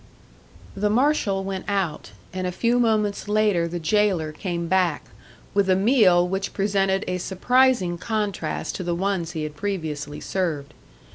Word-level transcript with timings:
The 0.75 0.89
marshal 0.89 1.43
went 1.43 1.65
out, 1.67 2.09
and 2.33 2.47
a 2.47 2.51
few 2.51 2.79
moments 2.79 3.27
later 3.27 3.67
the 3.67 3.77
jailer 3.77 4.31
came 4.31 4.67
back, 4.67 5.03
with 5.53 5.69
a 5.69 5.75
meal 5.75 6.27
which 6.27 6.53
presented 6.55 7.05
a 7.07 7.19
surprising 7.19 7.99
contrast 7.99 8.73
to 8.77 8.83
the 8.83 8.95
ones 8.95 9.33
he 9.33 9.43
had 9.43 9.55
previously 9.55 10.19
served. 10.19 10.73